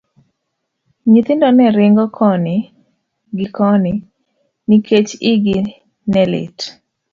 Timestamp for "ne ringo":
1.51-2.05